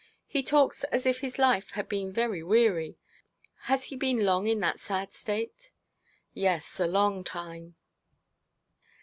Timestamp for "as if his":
0.85-1.37